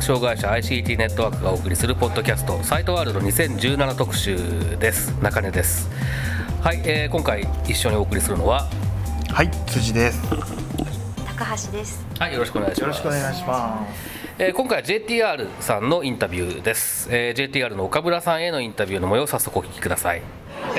[0.00, 4.34] 覚障害者 ICT ネットワークがお送りするポッドキャストサイトワールド2017特集
[4.78, 5.10] です。
[5.22, 5.90] 中根です。
[6.62, 8.66] はい、えー今回一緒にお送りするのは
[9.30, 10.22] はい辻です。
[11.26, 12.02] 高橋です。
[12.18, 12.98] はいよろしくお願いします。
[13.00, 13.86] いしま
[14.38, 20.22] えー今回は JTR さんのインタビューです、えー JTR の岡村さんへのインタビューの模様を早速お聞きください、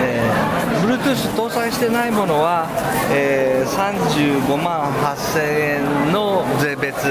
[0.00, 2.68] えー Bluetooth 搭載してないものは、
[3.10, 7.04] えー35万8000円の税別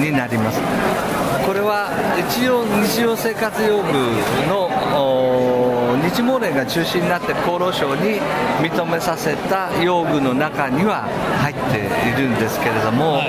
[0.00, 0.60] になります。
[1.44, 1.88] これは
[2.30, 3.92] 一応日常生活用具
[4.48, 4.68] の
[6.02, 8.20] 日毛連が中心になって厚労省に
[8.60, 11.08] 認めさせた用具の中には
[11.42, 13.20] 入っているんですけれども、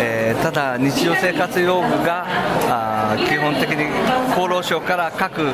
[0.00, 2.24] えーただ日常生活用具が
[2.68, 3.86] あー基本的に
[4.32, 5.50] 厚労省から各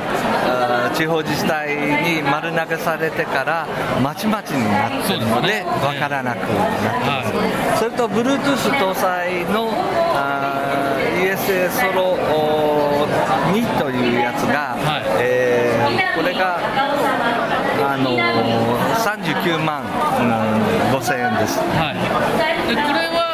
[0.46, 3.66] あー地方自治体に丸投げされてから
[4.02, 7.24] まちまちになっているので分からなくなってま
[7.74, 9.70] す、それと Bluetooth 搭載の
[10.12, 13.06] あー ESA ソロお
[13.52, 14.76] 2というやつが、
[16.14, 16.58] これが、
[17.82, 18.24] あのー
[19.04, 21.58] 39万、うん、5000円です。
[21.58, 21.94] はい、
[22.68, 23.33] でこれは、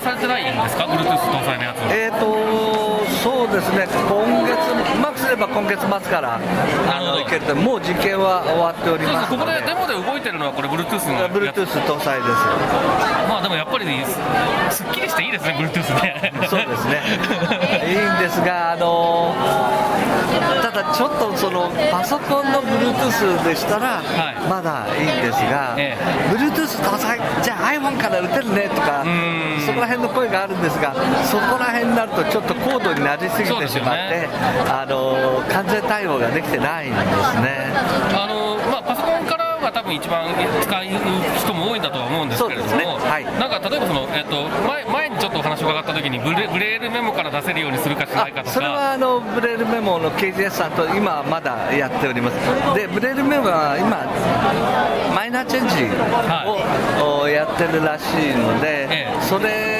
[0.00, 1.94] だ発売はされてないんですか？Bluetooth 搭載のやつは。
[1.94, 2.88] えーと
[3.18, 4.54] そうですね、今月、
[4.94, 12.30] うまくすれば今月末からあのいけると、もう実験は終わっておりますここでデで、モで動いてるのはこれ Bluetooth の Bluetooth 搭載です。
[13.28, 13.86] まあでもやっぱり
[14.70, 16.32] すっきりしていいですね Bluetooth ね。
[16.48, 17.02] そうですね。
[17.90, 19.34] いいんですが、あの
[20.62, 24.04] ただちょっとそのパソコンの Bluetooth でしたら、い。
[24.48, 25.96] まだいいんですが、え
[26.30, 30.92] Bluetooth 搭載、じゃあ iPhone から打てるねとかん、そこら辺の声があるんですが、
[31.24, 34.28] そこら辺になるとちょっと高度になりすぎてしまって、ね。
[34.68, 37.06] あの完全対応ができてないんです
[37.40, 37.72] ね。
[38.12, 40.28] あのまあ、パソコンからが多分一番
[40.62, 40.84] 使う
[41.38, 42.84] 人も多いんだとは思うんですけれども、ね。
[42.84, 43.24] はい。
[43.24, 48.52] なんか例えばその、えっと前前にちょっとお話を伺った時にブレブレールメモから出せるようにするかしないかとか。
[48.52, 52.34] それはあのブレールメモの KGS さんと今はまだやっております。
[52.74, 54.04] でブレールメモは今
[55.14, 55.74] マイナーチェンジ
[57.02, 59.22] を、おやってるらしいので、ええ。
[59.22, 59.77] それ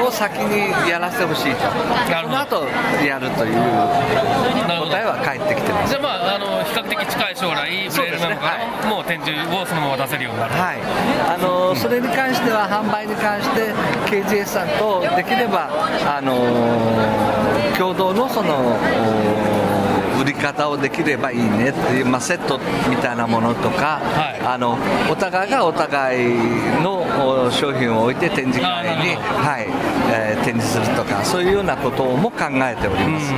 [0.00, 1.64] を先にやらせてほしいと。
[2.10, 2.46] なるほど。
[2.48, 5.90] その後やるという答えは返ってきてます。
[5.90, 10.80] じゃあまああの比較的近い将来ブレールメモからもう展示をそのまま出せるようになる、はい、
[11.28, 13.72] あのそれに関しては販売に関して
[14.06, 15.68] KGS さんとできれば、
[16.06, 16.36] あの
[17.76, 19.89] 共同のそのお
[20.20, 22.58] 売り方をできればいいねっていう、まあ、セット
[22.88, 24.40] みたいなものとか、はい。
[24.40, 24.78] あの
[25.10, 26.34] お互いがお互い
[26.82, 27.02] の
[27.46, 29.66] お商品を置いて展示会に、はい
[30.12, 33.32] えー展示するとかそういうようなことも考えております。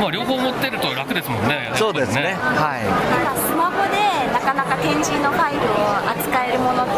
[0.00, 2.34] まあ、両方持ってると楽ですもんねそうですね。
[2.34, 2.84] やっはい。
[2.84, 4.02] なんかスマホで
[4.32, 6.92] なかなか展示のファイルを扱えるものって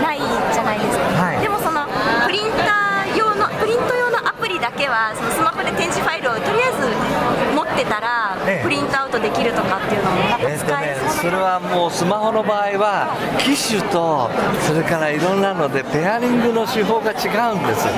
[0.00, 0.20] ない
[0.54, 1.40] じゃないですか、はい。
[1.42, 1.84] でもその
[2.26, 7.51] プリンター用のプリント用のアプリだけはそのスマホで展示ファイルをとりあえず
[7.82, 8.62] てたらええ。
[8.62, 14.30] プリントアウトできるとかっていうのも使えそうな、それはもうスマホの場合は機種と
[14.60, 17.92] それからいろんなのでペアリングの手法が違うんですよ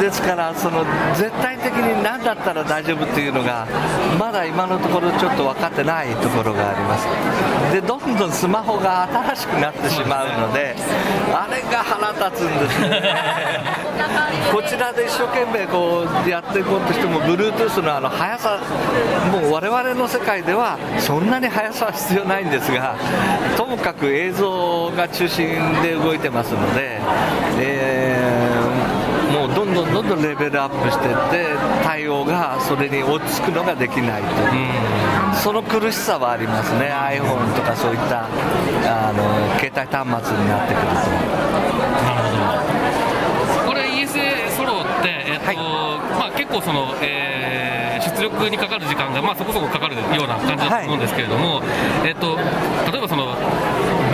[0.00, 0.84] ですからその
[1.14, 3.66] 絶対的に何だったら大丈夫っていうのが
[4.18, 7.06] まだ今のところちょっと分かってないところがあります
[7.72, 10.76] でどんどんスマホが新しくなってしまうので
[11.32, 13.14] あれが腹立つんですよね。
[14.52, 18.58] こちらで一生懸命こうやっていこうとしても Bluetooth のあの速さ
[19.32, 22.94] もう我々の世界ではそんなに速さは必要ないんですが
[23.56, 25.48] ともかく映像が中心
[25.82, 27.00] で動いてますので、
[27.58, 28.13] えー
[29.54, 31.46] どんどんどんどんレベルアップしていって
[31.82, 34.28] 対応がそれに追いつくのができないと。
[34.28, 34.64] い
[35.32, 36.90] う、その苦しさはありますね。
[36.92, 39.22] iPhone とかそういったあの
[39.58, 40.94] 携帯端末になってくると。
[42.02, 43.68] なるほど。
[43.68, 45.60] これ ESA ソロって、えっと
[46.18, 47.34] まあ、結構その、えー
[48.04, 51.62] 出力にかかる時間が、まあ、そこそこかかるような感じだと思うんですけれども、
[52.04, 52.36] えっと、
[52.92, 53.34] 例えばその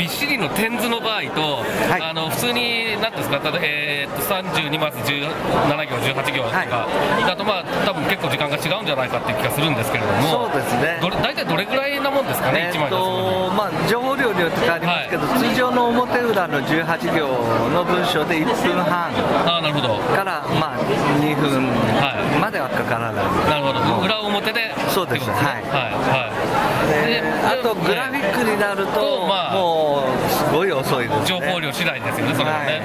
[0.00, 2.00] びっしりの点図の場合と、はい。
[2.00, 6.88] あの普通に、なんですか、えーっと32マス17行、18行とか、
[7.28, 10.96] だと、まあ多分結構時間が違うんじゃないかっていう気がするんですけれども、そうですね。
[11.02, 17.28] どれ大体どれぐらいなもんですかね、え1枚ーとまあ、情報量によって変わりますけど、通常の表裏の18行
[17.68, 19.12] の文章で1分半
[19.44, 19.98] ああ、なるほど。
[20.16, 20.78] から、まあ、
[21.20, 21.68] 2分
[22.00, 22.40] はい。
[22.40, 25.32] まではかからない、なるほど、裏表で、そうですね。
[25.34, 25.62] はい。
[25.68, 26.69] はい、はい。
[26.88, 32.82] であとグラフィックになると、とまあもうすごい遅いです、ね、情報量次第ですよね、それはね。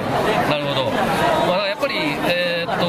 [0.50, 0.92] なるほど。
[1.48, 1.96] まあ、やっぱり、
[2.28, 2.86] えーっと、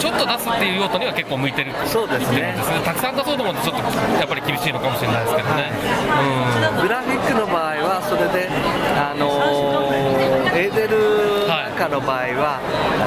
[0.00, 2.80] ちょっと出すっていう用途には結構向いてるそうですねですね。
[2.84, 3.82] たくさん出そうと思うと、ちょっと
[4.18, 5.72] やっぱり厳しいのかもしれないですけどね。
[6.82, 8.48] グラフィックの場合はそれで、
[8.96, 10.20] あのー
[10.52, 11.29] エーデル
[11.80, 12.60] かの場合は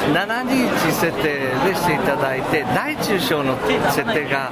[0.10, 3.56] 721設定でしていただいて大中小の
[3.94, 4.50] 設定が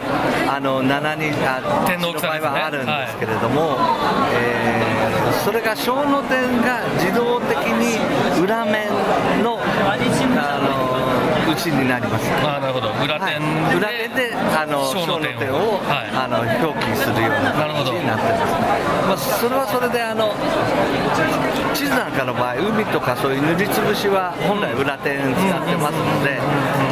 [0.47, 3.77] あの72あ点の場合はあるんですけれども、
[4.37, 4.91] えー
[5.43, 7.97] それが小の点が自動的に
[8.43, 8.87] 裏面
[9.41, 10.80] のあの
[11.51, 12.29] うちになります。
[12.45, 12.89] ああ、なるほど。
[13.03, 18.23] 裏はい点で、裏面であの小の点点を、はいあの表記するようななるほど形になって
[19.07, 20.35] ます、まあ、それはそれであの
[21.73, 26.37] 地図なんかの場合海とかそういう塗りつぶしは本来裏点使ってますので、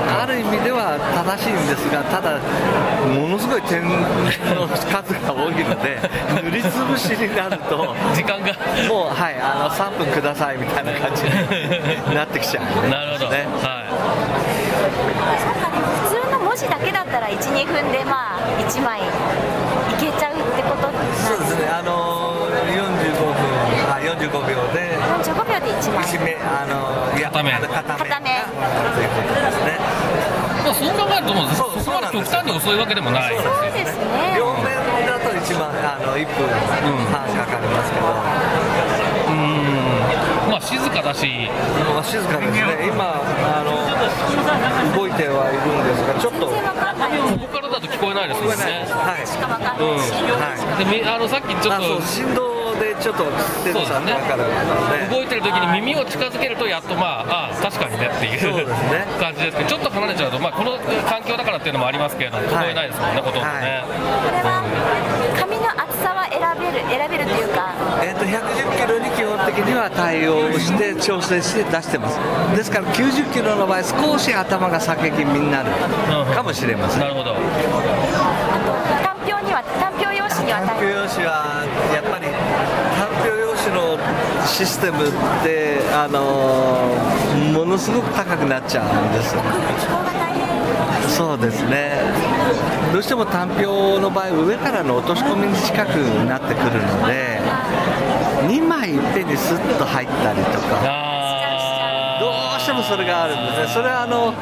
[0.10, 2.40] ある意味では正しいんですがただ
[3.06, 6.00] ものすごい点の数が多いので
[6.42, 8.56] 塗りつぶしになると時間が。
[8.88, 13.30] もうはいあの3分くださいみたいな感じになってきちゃうんで なるほど。
[13.30, 14.49] ねは
[14.90, 19.04] 普通の文字だけだったら12分でまあ1枚い
[20.00, 21.68] けちゃうってことなんですそうですね。
[21.70, 23.34] あの45分
[23.90, 26.06] あ45秒で45秒で1枚。
[26.06, 28.48] 締めあのいや片面あの片面片面が
[28.96, 29.78] ということですね。
[29.78, 30.64] い。
[30.64, 33.38] まあ、そう考えると、もうそそうそこまで極端に遅いわけでもない。
[33.38, 34.34] そうですね。
[34.38, 34.79] 両面
[35.40, 36.48] だと一番あの1分
[37.12, 38.06] 半かかりますけど、
[40.52, 41.26] まあ、静かだし、
[41.94, 42.88] もう静かですね。
[42.88, 43.72] 今あの
[44.98, 46.48] 動いてはいるんですがちょっと。
[46.50, 46.54] こ
[47.38, 48.56] こからだと聞こえないですもんね。
[48.90, 49.80] はいしかわかん。
[49.80, 49.84] な
[50.82, 52.02] い、であのさっきちょっと。
[52.02, 52.49] 振動
[52.80, 53.26] でちょっと
[53.64, 59.06] で、動いてる時に耳を近づけるとやっとまああ確かにねっていうね。
[59.20, 60.78] 感じですけどちょっと離れちゃうとまあこの
[61.08, 64.64] 環境だからっていうのもありますけれども聞こえないですもんね、ほとんどね、これは
[65.40, 67.74] 紙の厚さは選べる選べるというか。
[68.02, 72.20] えー、と110キロに基本的には対応して調整して出してます。
[72.56, 75.72] ですから90キロの場合少し頭が酒気味になる
[76.34, 77.00] かもしれません。
[77.02, 77.34] なるほど。
[77.34, 82.28] 単表には単表用紙には単表対応用紙はやっぱり
[82.96, 84.00] 単表用紙の
[84.50, 85.12] システムっ
[85.44, 89.36] て、あのーものすごく高くなっちゃうんです。
[91.16, 92.02] そうですね。
[92.94, 95.90] どうしても単表の場合上からの落とし込みに近く
[96.28, 97.40] なってくるので
[98.48, 100.82] 2枚いっぺんにスッと入ったりとか。
[100.84, 104.34] あどうしてもそれがあるんですね、それはあの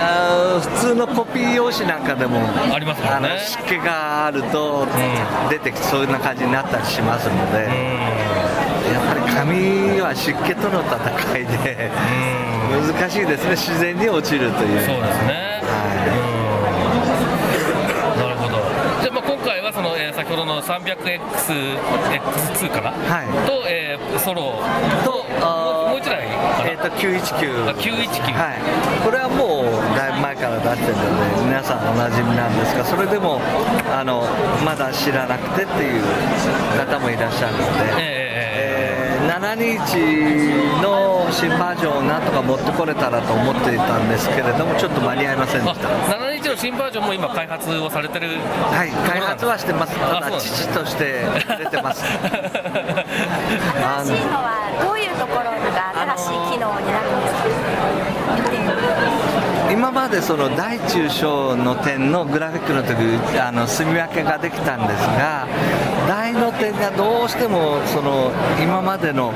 [0.00, 2.40] あー普通のコピー用紙なんかでも
[2.72, 3.08] ありますね。
[3.20, 4.86] の湿気があると
[5.50, 7.68] 出てきて、そういうな感じになったりしますので、
[8.92, 11.90] やっぱり紙は湿気との戦いで、
[12.70, 14.80] 難しいですね、自然に落ちるという。
[14.84, 15.60] そうですね。
[15.64, 15.70] は
[18.18, 18.56] なるほど。
[19.02, 23.26] じゃあまあ今回はその、えー先ほどの 300XX2 かな、はい。
[23.46, 24.42] と、えーソロ。
[24.42, 24.44] い、
[25.04, 25.24] と
[25.90, 26.22] もう一台
[26.66, 28.56] えー、と919あ919、はい、
[29.04, 29.64] これはもう
[29.96, 31.02] だいぶ前から出してるの
[31.36, 33.38] で皆さんおなじみなんですがそれでも
[33.92, 34.24] あの
[34.64, 36.02] まだ知らなくてっていう
[36.78, 37.64] 方もいらっしゃるので、
[37.98, 45.88] ええー721の新バージョンをなんとか持ってこれたらと思っていたんですけれどもちょっと間に合いませんであした。
[45.88, 48.28] 721の新バージョンも今開発をされてる。
[48.28, 49.94] はい開発はしてます。
[49.98, 51.24] ただ父として
[51.58, 52.04] 出てます。
[53.82, 57.43] あ新しいのはどういうところが新しい機能になるんですか？
[59.74, 62.94] 今までその大中小の点のグラフィックの時
[63.40, 65.48] あの住み分けができたんですが
[66.06, 68.30] 大の点がどうしてもその
[68.62, 69.34] 今までの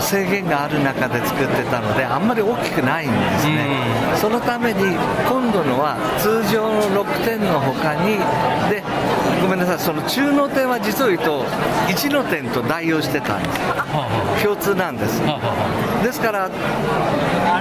[0.00, 4.80] 制限がある中で作ってたのであんまり大きくないんですね、そのために
[5.28, 8.16] 今度のは通常の6点の他に
[8.70, 8.82] で
[9.42, 11.44] ごめんなさいその中の点は実を言うと
[11.88, 14.42] 1の点と代用してたんです。
[14.42, 15.20] 共通なんです。
[16.02, 16.50] ですから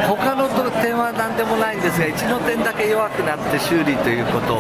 [0.07, 0.47] 他の
[0.81, 4.55] 点は何でもないんですが1の点だけ弱くなって修理ということ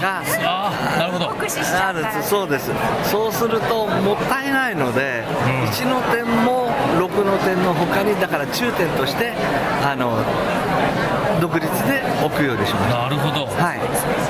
[0.00, 2.70] があなるそうです。
[3.04, 5.24] そうするともったいないので、
[5.72, 9.32] 1の点も6の点の他にだから中点として
[9.84, 10.18] あの
[11.40, 12.98] 独立で置くようにしました。
[13.02, 13.46] なるほど。
[13.46, 13.80] はい、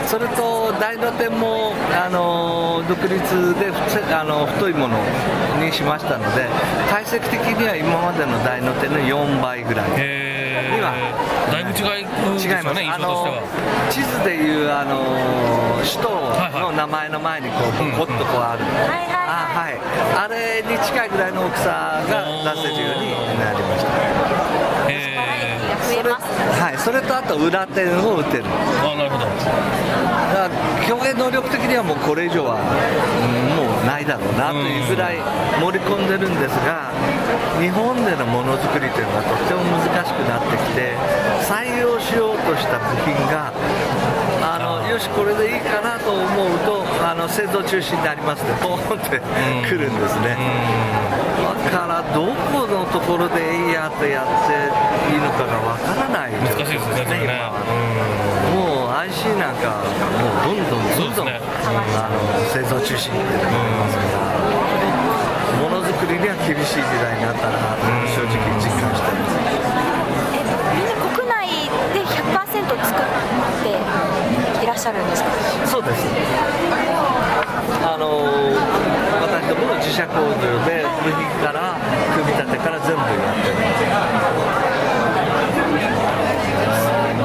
[0.06, 3.72] それと大の点もあの独立で
[4.14, 4.98] あの太いもの
[5.60, 6.46] にしましたので
[6.90, 9.90] 体積的には今までの大の点の4倍ぐらい。
[9.96, 13.42] へ今えだいぶ違います違います、よね印あの
[13.90, 16.10] 地図でいうあの首都
[16.60, 19.18] の名前の前にこうボコッとこうある、はいはい。
[19.28, 19.78] あはい。
[20.14, 26.76] あれに近いぐらいの大きさが出せるようになりましたへえバラエティが増えますねはい。
[26.76, 28.44] それとあと裏点を打てる。
[28.44, 29.24] あなるほど。
[29.24, 30.52] だから
[30.84, 35.18] 表現能力的にはもうこれ以上は、うんもうないだろうなというぐらい
[35.58, 36.92] 盛り込んでるんですが
[37.58, 40.94] 日本でのものづくりというのがとっても難しくなってきて
[41.42, 43.50] 採用しようとした部品が
[44.98, 48.50] よしこれでいいかなと思うとあの製造中止になりますね。
[48.58, 49.22] ポーンって
[49.62, 50.34] くるんですね。
[51.70, 54.58] だからどこのところでいいやってやって
[55.14, 57.62] いいのかがわからない難しいですね今は。
[58.50, 59.86] もう IC なんか
[60.18, 61.38] もうどんどんどんどん、そうですね
[61.94, 62.18] あの
[62.50, 64.34] 製造中止ってなってますから。
[65.62, 67.86] ものづくりには厳しい時代になったなと
[68.18, 69.38] 正直実感してます。
[70.34, 70.42] え
[70.74, 73.06] みんな国内で100%作っ
[73.62, 74.07] て
[74.78, 75.30] っしゃるんですか
[75.66, 76.06] そうです
[77.82, 78.22] あの
[79.26, 81.74] 私どもの自社工場で部品から
[82.14, 83.58] 組み立てから全部やってる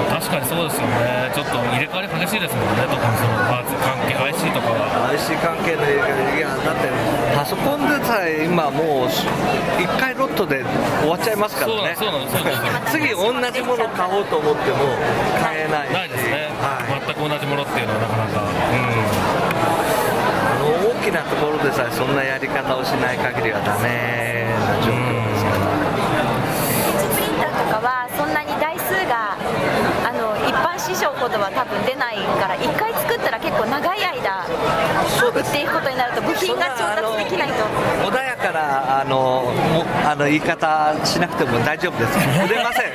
[0.09, 6.89] 確かにそうですよねちょっと入れ替わり激しいですもんね特にそのパーツ関係 IC とかは IC 関係の映画いやだって
[7.37, 10.65] パソコンでさえ今もう1回ロットで
[11.01, 14.77] 終わっちゃいますからねそうなんそうなんです次同じもの買おうと思っても
[15.41, 16.92] 買えないしないですね、はい。
[17.23, 18.51] 同じものっていうのはなかなか、う
[20.43, 25.71] あの大きなところでさえそんなやり方をしない限りはダメな状況ですから。
[27.15, 29.39] プリンターとかはそんなに台数が
[30.03, 37.63] あの一般市場ほどは多分出ないから1回作ったら結構長い間売っていくことになると部品が調達できないと。
[38.03, 42.19] 穏やかなあのもあの言い方しなくても大丈夫です。
[42.43, 42.83] 売れませ。
[42.83, 42.91] ん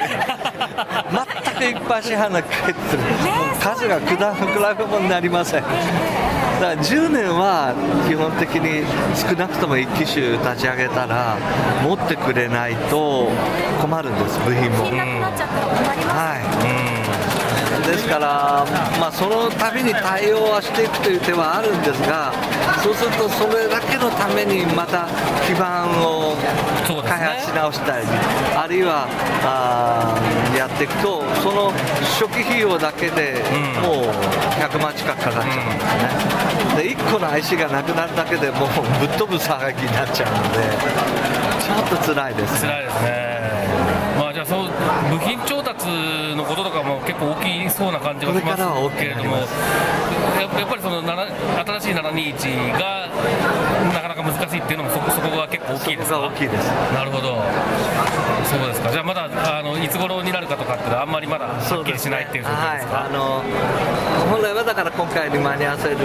[1.16, 1.24] 全
[1.58, 5.62] く一般市販の機械ってもう数が果比べ物になりません。
[5.62, 7.74] だから10年は
[8.08, 8.84] 基本的に
[9.14, 11.36] 少なくとも1機種立ち上げたら
[11.84, 13.28] 持ってくれないと
[13.80, 14.84] 困るんです部品も。
[14.84, 16.87] 品なくなっちゃったら困りますはい
[17.88, 18.66] ですから、
[19.00, 22.32] まあ、その度に対応はしていくという手はあるんですが、
[22.84, 25.08] そうするとそれだけのためにまた
[25.46, 26.36] 基盤を
[27.08, 28.06] 開発し直したり、
[28.54, 29.08] あるいは
[29.42, 31.72] あーやっていくと、その
[32.20, 33.82] 初期費用だけでうん。
[33.82, 34.12] もう
[34.60, 38.68] 100万近くかかっちゃうんですね、で1個の IC がなくなるだけでもう
[39.00, 40.58] ぶっ飛ぶ騒ぎになっちゃうので、
[41.62, 42.60] ちょっと辛いです。
[42.60, 43.10] 辛いですね。
[43.10, 43.27] まあ
[44.38, 44.70] じゃあそう
[45.10, 45.82] 部品調達
[46.38, 48.62] のこととかも結構大きそうな感じがします
[48.96, 49.42] けれどもや
[50.46, 53.10] やっぱりその新しい721が
[53.92, 56.18] なかなか難しいっていうのもそこそこが結構大きいですか？
[56.22, 56.70] が大きいです。
[56.94, 57.42] なるほど。
[58.46, 58.92] そうですか。
[58.92, 62.94] じゃあまだあのいつ頃になるかとかっていうのはあんまりまだはっきりしないっていう状況ですか？
[62.94, 63.42] はい、あの
[64.30, 66.00] 本来はだから今回に間に合わせるつ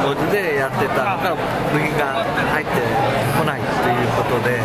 [0.00, 1.36] もりでやってたのが
[1.68, 2.72] 部品が入って
[3.36, 4.56] こないということで、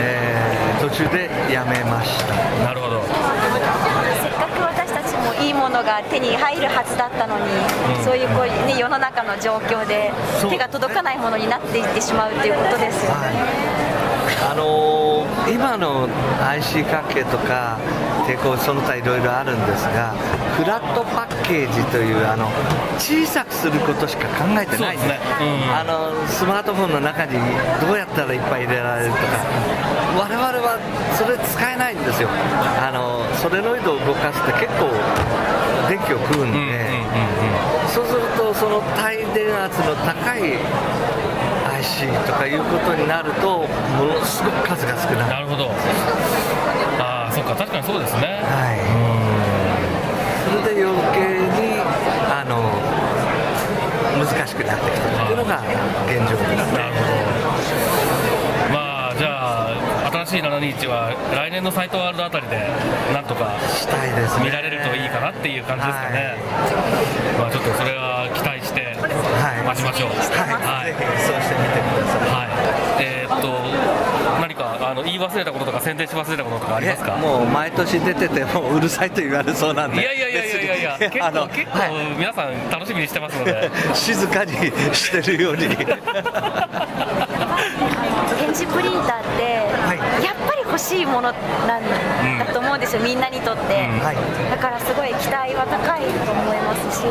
[0.00, 2.34] えー途中でやめました。
[2.62, 3.00] なるほど。
[3.00, 10.12] せっかく私たちもいいものが手に入るはずだったのに、そういうこう、ね、世の中の状況で
[10.46, 13.32] 手が届かないものになっていってしまうということですよね。
[14.44, 16.06] あの今の
[16.44, 17.78] IC 関係とか
[18.26, 20.12] 抵抗その他いろいろあるんですが
[20.56, 22.48] フラットパッケージというあの
[22.98, 24.96] 小さくすることしか考えてない。
[24.96, 25.18] ですね。
[25.40, 25.76] うん。
[25.76, 27.32] あのスマートフォンの中に
[27.80, 29.22] どうやったらいっぱい入れられるとか。
[30.16, 30.78] 我々は
[31.18, 32.28] それ使えないんですよ。
[32.80, 34.88] あのソレノイドを動かすって結構
[35.90, 36.72] 電気を食うんで、うんうんうん
[37.84, 37.88] うん。
[37.90, 40.54] そうするとその帯電圧の高い
[41.76, 43.66] IC とかいうことになると
[43.98, 45.28] ものすごく数が少ない。
[45.28, 45.70] なるほど。
[47.00, 48.38] ああそっか確かにそうですね。
[48.46, 48.78] はい。
[50.62, 51.82] れで余計に
[52.30, 52.62] あの
[54.24, 55.58] 難しくなってきてるっていうのが
[56.06, 57.14] 現状ですなるほど。
[58.72, 59.66] まあじゃ
[60.06, 62.70] あ新しい721は来年のサイトワールドあたりで
[63.12, 64.44] なんとかしたいですね。
[64.44, 66.38] 見られるといいかなっていう感じですかね、
[67.36, 68.13] まあちょっとそれは
[69.24, 69.62] はい。
[69.66, 70.10] 待ちましょう。
[70.10, 70.92] はい、はい。
[70.92, 72.28] ぜひそうしてみてください。
[72.28, 73.04] はい。
[73.04, 73.48] えーっと
[74.40, 77.16] 何かあの言い忘れたこととか宣伝し忘れたこととかありますか？
[77.18, 80.02] えもう毎年出ててもううるさいと言われそうなんで。
[80.02, 80.98] いやいやいやいやいや。
[80.98, 83.70] 結あの構結構はい皆さん楽しみにしてますので。
[83.94, 84.52] 静かに
[84.92, 85.76] してるように電
[88.54, 89.42] 子プリンターって、
[89.80, 90.24] はい。
[90.24, 91.30] やっぱり欲しいもの
[91.70, 91.82] なん
[92.36, 93.62] だと思うんですよ、みんなにとって、
[94.02, 94.18] はい。
[94.50, 97.06] だからすごい期待は高いと思いますし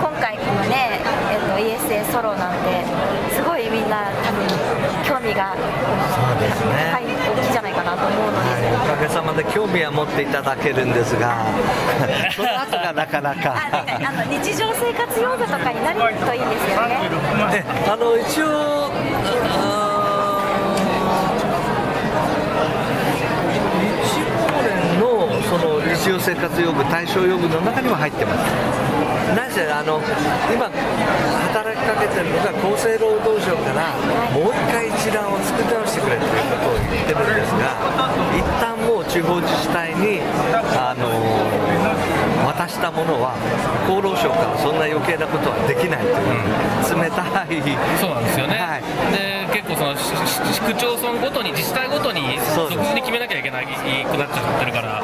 [0.00, 0.96] 今回このね、
[1.28, 2.80] えっと ESA ソロなんて
[3.36, 4.48] すごいみんな多分
[5.04, 8.80] 興味が高い大きいじゃないかなと思うので、はい。
[8.80, 11.36] おかげさまで興味は持っていただけるんですが
[12.32, 17.12] その後がなかなあかあの日常生活用具とかになるといいんですよね。
[17.52, 18.88] えあの一応
[19.52, 20.02] あー
[23.52, 23.58] 日
[24.20, 25.58] 光連のそ
[26.12, 29.32] の日常生活用具対象用具の中には入ってます。
[29.32, 29.96] なぜあの
[30.52, 33.96] 今働きかけてるのが厚生労働省から
[34.28, 37.72] もう一回一覧を作り直してくれということを言ってるんですが
[38.36, 40.20] 一旦もう地方自治体に
[40.76, 41.08] あの
[42.44, 43.32] 渡したものは
[43.88, 47.56] 厚労省からそんな余計なことはできないという、冷たい。
[47.96, 48.82] そうなんですよね、はい。
[49.16, 49.21] で
[49.62, 49.94] 結構その
[50.52, 53.70] 市区町村ごとに自治体ごとに独自に決めなきゃいけないく
[54.18, 55.02] なっちゃってるから。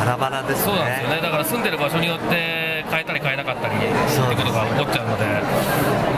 [0.00, 1.16] バラバラですそうなんですよね。
[1.16, 5.24] ねだから住んでる場所によって変えたり変えなかったりってことが起こっちゃうので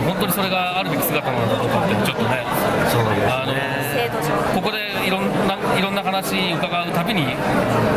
[0.06, 2.42] 本当にそれがあるべき姿なのかどうかってちょっとね
[2.90, 3.52] そうですあの
[4.54, 7.22] ここでいろんないろんな話伺うたびに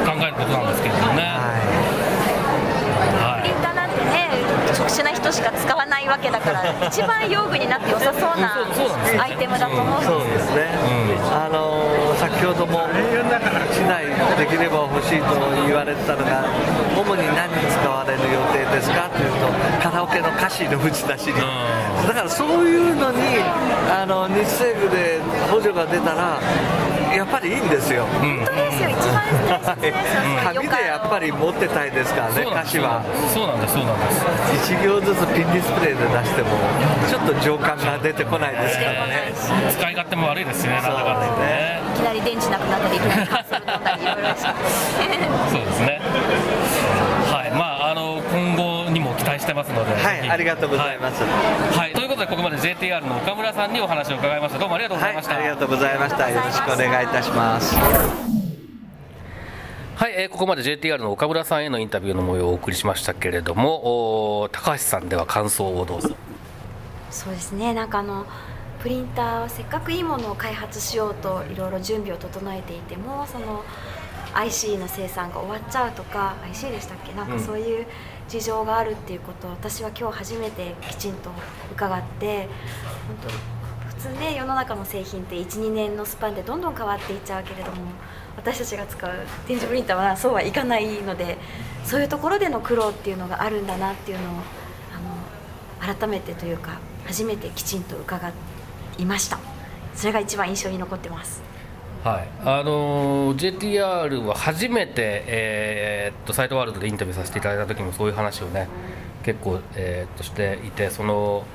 [0.06, 2.05] 考えることなんですけれどもね、ははい
[4.76, 8.60] 特殊な人しか使わないわけだから 一番用具になって良さそうな
[9.18, 10.08] アイテムだと思うんい、です。
[10.08, 10.68] そうですね、
[11.32, 12.88] あの先ほども
[13.72, 14.06] 市内
[14.38, 16.44] できれば欲しいと言われてたのが
[16.96, 19.48] 主に何に使われる予定ですかというと
[19.82, 21.34] カラオケの歌詞の打ち出しに、
[22.08, 23.22] だからそういうのに
[23.92, 25.20] あの日政府で
[25.52, 26.40] 補助が出たら
[27.16, 28.90] やっぱりいいんですよ、うん本当ですよ。
[28.90, 30.04] 一番大切です
[30.44, 33.04] 紙でやっぱり持ってたいですからね歌詞は。
[33.34, 34.74] そうなんですそうなんです。
[34.74, 36.50] 1行ずつピンディスプレイで出しても
[37.08, 39.32] ちょっと情感が出てこないですからね。
[39.72, 40.74] 使い勝手も悪いですしね。
[40.76, 41.80] なんだかね。
[41.96, 46.02] いきなり電池なくなったりいきなりカプセル飲んだりいろいそうですね。
[47.32, 49.96] はい、まあ、あの、今後にも期待してますので。
[50.04, 51.24] はいありがとうございます。
[51.24, 54.60] はい、はいことで、ここまで JTR の岡村さんにお話を伺いました。
[54.60, 55.36] どうもありがとうごはいざいました。
[55.36, 57.76] ありがとうございましたよろしくお願いいたします
[59.96, 66.16] はい、えーここまで JTR の岡村さんへのインタビューの模様をお送りしましたけれども、おー高橋さんでは感想をどうぞ。
[67.12, 68.26] そうですねなんかあの
[68.82, 73.64] プリンターはせっかくいいものを開発しようといろいろ準備を整えていてもその
[74.34, 77.14] IC の生産が終わっちゃうとか IC でしたっけ？
[77.14, 77.88] なんかそういう
[78.28, 81.30] 事情があるっていうことを私は今日初めてきちんと
[81.72, 82.48] 伺って
[83.08, 83.30] 本当
[83.88, 87.78] 普通ね世の中の製品って12年のスパンでどんどん変わっていっちゃうけれども
[88.36, 89.12] 私たちが使う
[89.48, 91.38] 電子プリンターはそうはいかないので
[91.84, 94.32] そういうところでの苦労っていうのがあるんだなっていうのを
[95.88, 98.34] あの改めてというか初めてきちんと伺
[98.98, 99.40] いました。
[99.94, 101.42] それが一番印象に残ってます。
[102.06, 108.68] はい、あの JTR は初めて、えーっとサイトワールドでインタビューさせていただいた時もそういう話をね
[109.24, 111.48] 結構、えーっとしていてその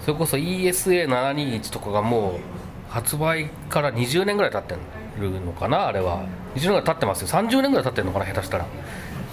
[0.00, 2.40] それこそ ESA721 とかがも
[2.88, 4.76] う発売から20年ぐらい経って
[5.20, 6.24] るのかなあれは。
[6.54, 7.28] 20年ぐらい経ってますよ。
[7.28, 8.64] 30年ぐらい経ってるのかな下手したら、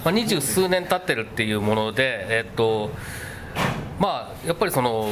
[0.04, 2.90] まあ、二十数年経ってるっていうものでえーっと
[4.00, 5.06] まあやっぱりその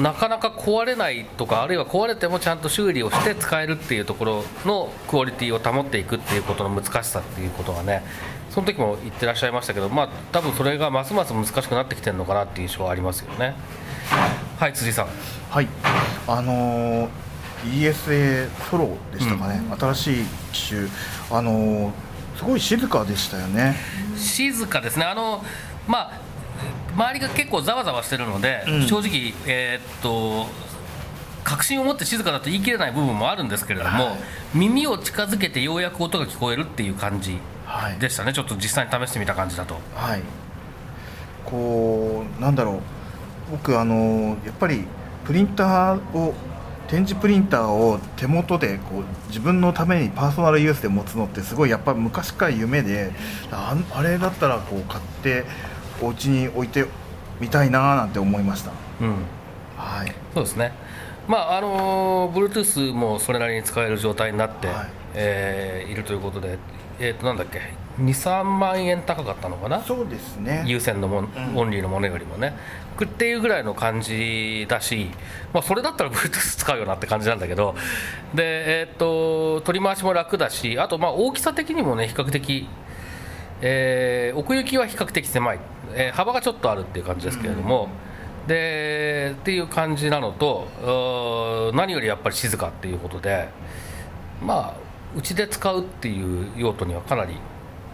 [0.00, 8.02] なかなか壊れないとかあるいは壊れてもちゃんと修理をして使えるっていうところのクオリティを保っていくっていうことの難しさっていうことがね
[8.50, 13.54] その時も言ってらっしゃいましたけどまあ多分それがますます難しくなってきてるのかなっていう印象はありますよね。
[14.58, 15.06] はい辻さん。
[15.50, 15.68] はい、
[16.26, 17.08] あのー
[17.64, 20.88] ESA ソロでしたかね、新しい機種、
[21.30, 21.92] あのー
[22.36, 23.76] すごい静かでしたよね。
[24.16, 25.04] 静かですね。
[25.04, 25.44] あの
[25.86, 26.20] まあ
[26.94, 28.86] 周りが結構ざわざわしてるので、うん。
[28.86, 30.46] 正直えーっと
[31.44, 34.14] 確信を持って静かだと言い切れない部分もあるんですけれども、はい。
[34.54, 37.98] 耳を近づけてようやく音が聞こえるっていう感じはい。
[37.98, 39.74] でしたね、ちょっと実際に試してみた感じだと。
[39.94, 40.22] はい、
[41.44, 42.80] こうなんだろう。
[43.50, 44.84] 僕あのやっぱり
[45.24, 46.34] プリンターを
[46.88, 53.12] 展示プリンターを手元でこう自分のためにパーソナルユースで持つのってすごいやっぱ昔から夢で
[53.50, 55.44] ああれだったらこう買って
[56.02, 56.84] お家に置いて
[57.40, 58.72] みたいななんて思いました。
[59.00, 59.24] うん。
[59.76, 60.12] はい。
[60.34, 60.72] そうですね。
[61.28, 64.90] まああの Bluetooth もそれなりに使える状態になって、はい。
[65.14, 66.58] えーいるということで
[67.00, 67.60] えっ、となんだっけ
[68.00, 69.82] 23万円高かったのかな？
[69.82, 70.64] そうですね。
[70.66, 71.56] 有線のもん、うん。
[71.58, 72.54] オンリーのものよりもね。
[73.02, 75.10] っていうぐらいの感じだし、
[75.52, 77.74] まあ、それだったら Bluetooth 使うよなって感じなんだけど
[78.34, 82.68] で、えーっと取り回しも楽だしあとまあ大きさ的にもね比較的、
[83.60, 85.58] えー奥行きは比較的狭い、
[85.94, 87.88] えー幅がちょっとあるっていう感じですけれども、
[88.46, 93.48] でっていう感じなのと何よりやっぱり静かっていうことで
[94.42, 94.74] まあ
[95.16, 97.36] うちで使うっていう用途にはかなり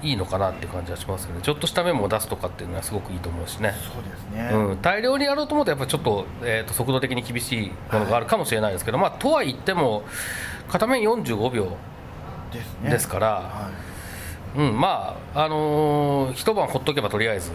[0.00, 1.40] いいのかなっていう感じはしますよね。
[1.42, 10.04] ちょっとしたメモを出すとかっていうのはすごくいいと思うしね、そうですね、うん、大量にやろうと思うとやっぱりちょっと,、えーと速度的に厳しいものがあるかもしれないですけど、まあとは言っても
[10.68, 11.76] 片面45秒
[12.84, 13.70] ですから、は
[14.56, 17.52] うん、まああのー一晩ほっとけばとりあえず、い、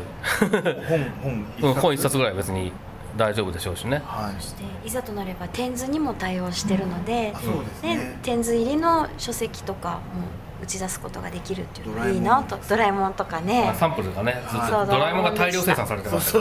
[0.88, 2.72] 本本うん、本一冊ぐらいは別に
[3.18, 4.02] 大丈夫でしょうしね。
[4.06, 4.42] はい。
[4.42, 8.20] そしていざとなれば点図にも対応してるのであ、そうですね。
[8.24, 10.28] 点図入りの書籍とかも
[10.64, 12.44] 打ち出すことができるっていうのがいいドラえもなん。
[12.46, 13.64] とドラえもんとかね。
[13.66, 16.40] まあサンプルがねずっそうとドラえもんが大量生産されてますで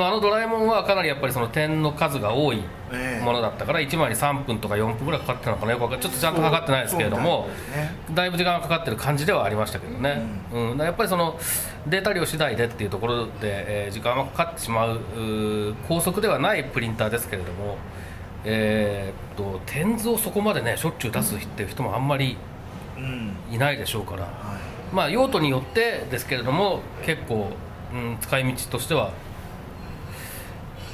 [0.00, 3.24] もあのドラえもんはかなりやっぱりその点の数が多いええ。
[3.24, 7.48] ものだったから1枚に3分とか4分ぐらいかかってるのかなよくちょっとちゃんと測ってないですけれども
[8.12, 10.70] だいぶ時間がかかってる感じではありましたけどね、うん。
[10.72, 11.38] だからやっぱりその
[11.86, 14.98] データ量次第でっていうところで、えー時間はかかってしまう
[15.88, 17.76] 高速ではないプリンターですけれども、
[18.44, 22.53] えーっと点図をそこまでねしょっちゅう出すっていう人もあんまりうん
[23.50, 24.22] いないでしょうから。
[24.22, 24.94] はい。
[24.94, 27.50] まあ、用途によってですけれども結構、
[27.92, 29.12] うん、使い道としては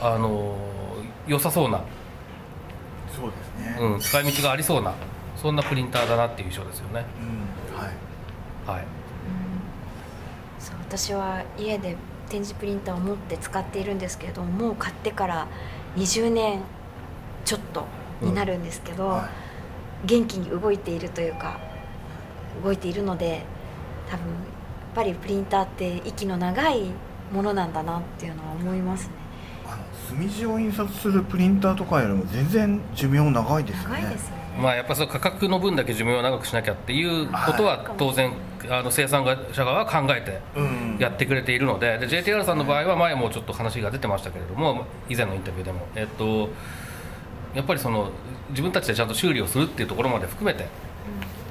[0.01, 0.57] あの
[1.27, 1.83] 良さそうな、
[3.15, 3.79] そうですね。
[3.81, 4.95] うん、使い道がありそうな
[5.37, 7.05] そんなプリンターだなっていう印象ですよね。
[7.71, 7.95] うんはい。
[8.67, 8.85] はい、
[10.59, 11.97] そう私は家で
[12.29, 15.49] 点字プリンターを持って使っているんですけれどももう買ってから
[15.97, 16.61] 20年
[17.45, 17.85] ちょっと
[18.21, 19.29] になるんですけど、は
[20.05, 21.59] 元気に動いているというか
[22.63, 23.43] 動いているので
[24.09, 24.37] 多分やっ
[24.95, 26.91] ぱりプリンターって息の長い
[27.33, 29.15] ものなんだなっていうのは思いますね。
[29.67, 29.83] あの
[30.17, 34.01] 墨字を印刷するプリンターとかよりも全然寿命長いですよね。
[34.03, 38.33] 長いですよね、まあ、やっぱりその価格の分だけ寿命を長くしなきゃっていうことは当然
[38.69, 46.51] あの生産会社側は考えてうんやってくれているのでで JTR さんの場合は前もちょっと話が出てましたけれども以前のインタビューでも、えっと、
[47.55, 48.11] やっぱりその
[48.51, 50.67] 自分たちでちゃんと修理をするっていうところまで含めて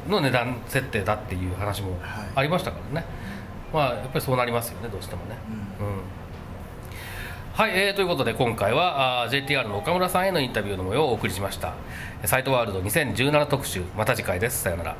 [0.09, 2.27] の値段設定だっていう話もはい。
[2.35, 3.05] ありましたからね、
[3.73, 5.37] まあ、やっぱりそうなりますよねどうしてもね。
[5.79, 5.87] うん。
[5.87, 5.93] うん。
[7.53, 11.73] はい、えーということで今回はあー JTR の岡村さんへのインタビューの模様をお送りしました。
[12.25, 14.63] サイトワールド2017特集また次回です。
[14.63, 14.95] さようなら